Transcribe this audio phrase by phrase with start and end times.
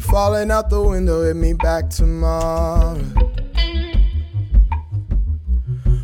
[0.00, 2.98] Falling out the window, hit me back tomorrow.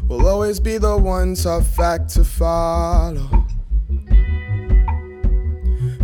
[0.09, 3.47] We'll always be the one tough fact to follow.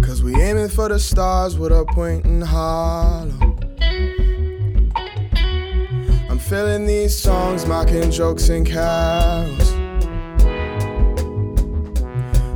[0.03, 3.57] Cause we aiming for the stars with a point in hollow.
[6.29, 9.69] I'm feeling these songs, mocking jokes and carols.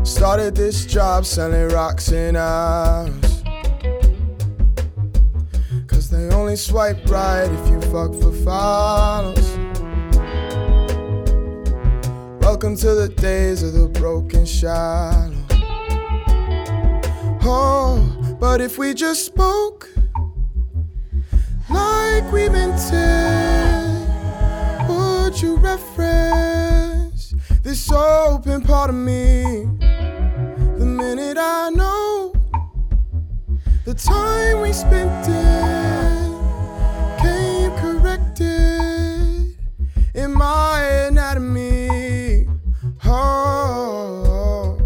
[0.08, 3.25] Started this job selling rocks and arrows.
[6.56, 9.58] Swipe right if you fuck for follows.
[12.40, 15.34] Welcome to the days of the broken shallow.
[17.42, 19.90] Oh, but if we just spoke
[21.68, 24.08] like we meant it,
[24.88, 29.68] would you reference this open part of me?
[30.78, 32.32] The minute I know
[33.84, 36.05] the time we spent it
[40.36, 42.46] my anatomy.
[43.04, 44.76] Oh.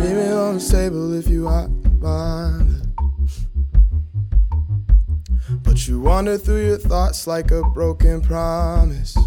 [0.00, 1.68] Leave me on the if you are
[2.00, 2.94] mine.
[5.62, 9.17] But you wander through your thoughts like a broken promise.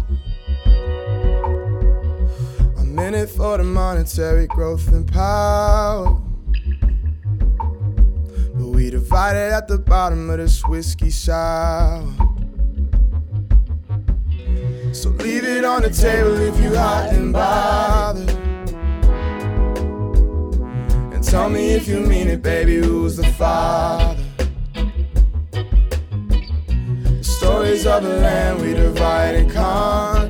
[3.14, 6.18] In it for the monetary growth and power.
[8.54, 12.06] But we divided at the bottom of this whiskey sour.
[14.92, 18.30] So leave it on the table if you hot and bothered.
[21.12, 24.22] And tell me if you mean it, baby, who's the father?
[25.52, 30.21] The stories of the land we divide and conquer.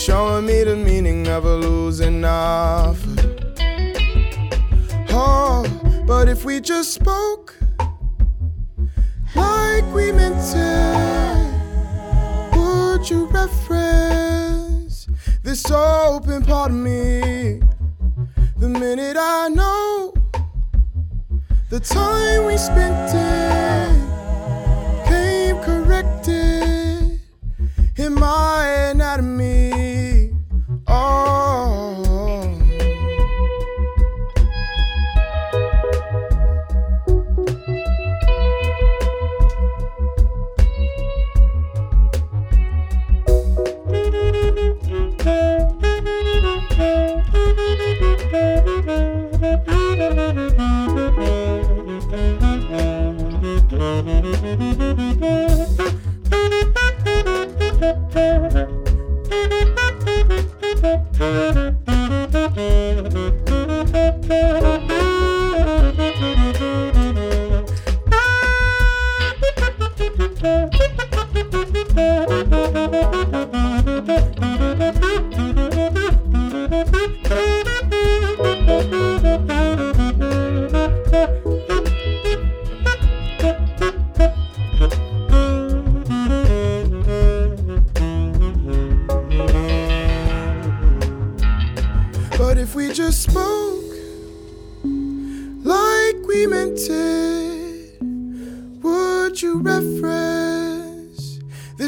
[0.00, 3.16] Showing me the meaning of a losing offer.
[5.10, 5.62] Oh,
[6.06, 7.54] but if we just spoke
[9.36, 11.36] like we meant it,
[12.56, 15.06] would you reference
[15.42, 17.60] this open part of me?
[18.56, 20.14] The minute I know
[21.68, 23.89] the time we spent it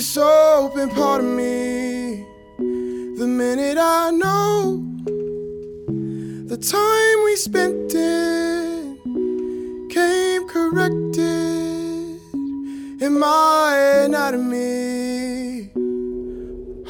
[0.02, 2.26] this open part of me?
[2.58, 4.82] The minute I know
[6.52, 8.98] the time we spent it
[9.94, 12.20] came corrected
[13.00, 15.70] in my anatomy.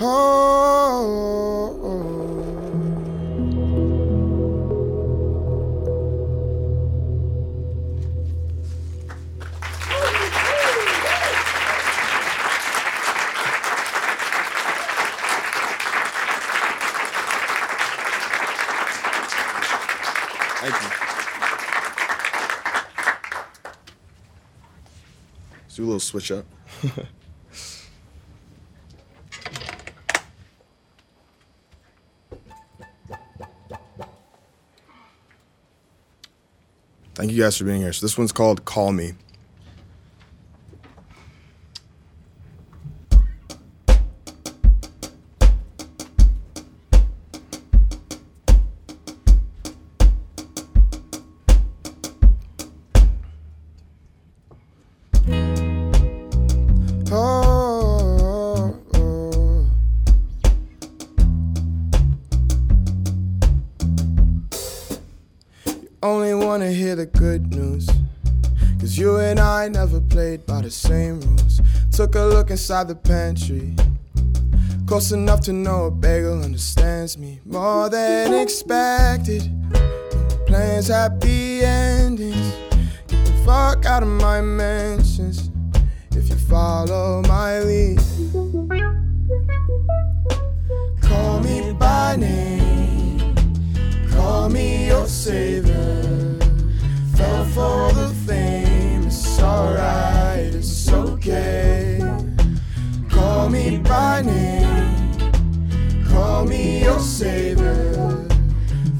[0.01, 0.92] Oh.
[25.93, 26.47] Little switch up.
[37.15, 37.93] Thank you guys for being here.
[37.93, 39.13] So this one's called Call Me.
[66.03, 67.89] Only wanna hear the good news.
[68.81, 71.61] Cause you and I never played by the same rules.
[71.93, 73.75] Took a look inside the pantry.
[74.87, 79.49] Close enough to know a bagel understands me more than expected.
[80.47, 82.53] Plans happy endings.
[83.07, 85.51] Get the fuck out of my mansions
[86.11, 88.12] if you follow my lead.
[106.43, 107.93] Call me your savior.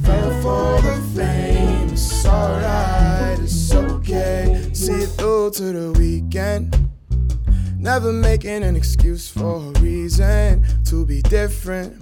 [0.05, 4.71] Fell for the fame, it's alright, it's okay.
[4.73, 6.77] See through to the weekend.
[7.79, 11.95] Never making an excuse for a reason to be different.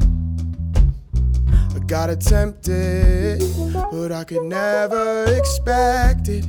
[1.74, 3.42] I got attempted,
[3.90, 6.46] but I could never expect it.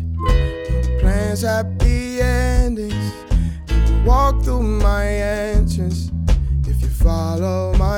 [1.00, 3.14] Plans happy endings.
[4.06, 6.12] Walk through my entrance
[6.68, 7.91] if you follow my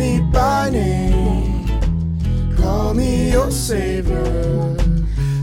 [0.00, 1.68] me by name,
[2.56, 4.24] call me your savior.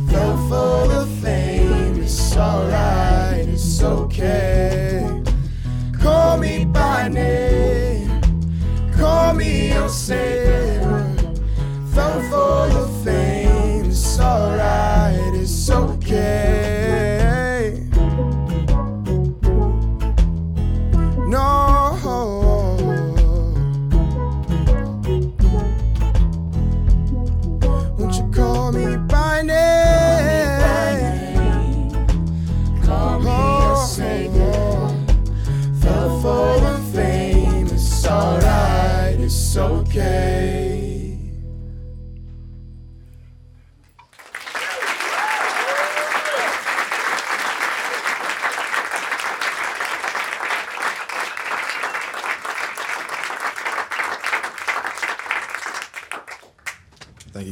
[0.10, 2.34] Fell for the fame, it's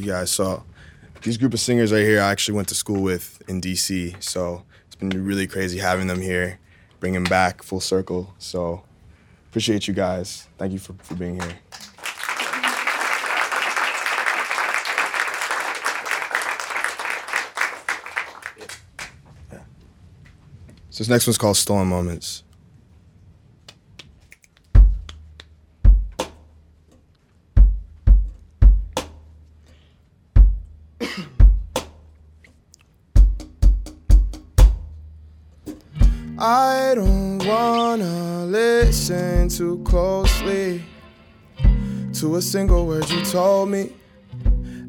[0.06, 0.30] you guys.
[0.30, 0.64] So,
[1.22, 4.22] these group of singers right here, I actually went to school with in DC.
[4.22, 6.58] So, it's been really crazy having them here,
[7.00, 8.32] bringing back full circle.
[8.38, 8.82] So,
[9.48, 10.48] appreciate you guys.
[10.58, 11.58] Thank you for, for being here.
[20.90, 22.42] So, this next one's called Stolen Moments.
[38.46, 40.82] Listen too closely
[42.14, 43.92] to a single word you told me.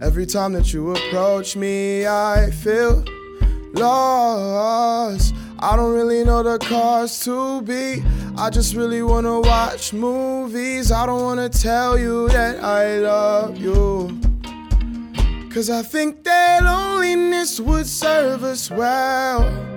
[0.02, 3.04] Every time that you approach me, I feel
[3.74, 5.34] lost.
[5.60, 8.04] I don't really know the cause to be.
[8.38, 10.92] I just really wanna watch movies.
[10.92, 14.20] I don't wanna tell you that I love you.
[15.52, 19.77] Cause I think that loneliness would serve us well.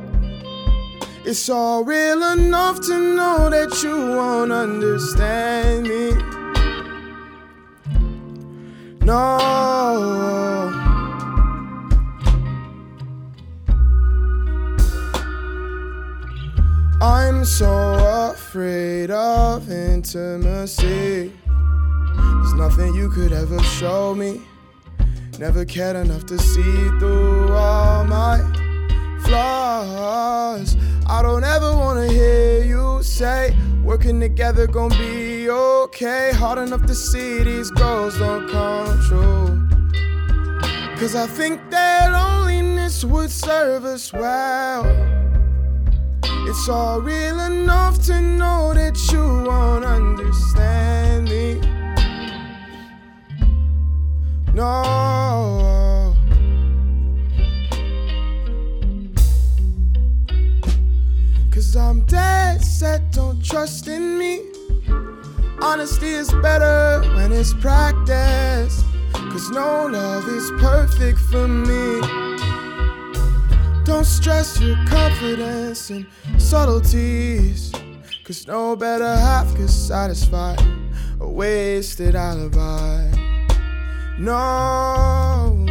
[1.23, 6.12] It's all real enough to know that you won't understand me.
[9.05, 9.39] No.
[17.03, 21.33] I'm so afraid of intimacy.
[21.47, 24.41] There's nothing you could ever show me.
[25.39, 28.39] Never cared enough to see through all my
[29.23, 30.77] flaws.
[31.11, 36.31] I don't ever wanna hear you say working together gon' be okay.
[36.33, 39.69] Hard enough to see these goals don't come true.
[41.00, 44.85] Cause I think that loneliness would serve us well.
[46.49, 50.30] It's all real enough to know that you won't understand
[66.21, 68.85] is better when it's practiced.
[69.33, 72.00] Cause no love is perfect for me.
[73.85, 77.73] Don't stress your confidence and subtleties.
[78.23, 80.57] Cause no better half could satisfy
[81.21, 83.11] a wasted alibi.
[84.19, 85.70] No.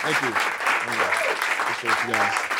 [0.00, 0.57] Thank you.
[1.80, 2.14] Thank you.
[2.14, 2.57] Guys.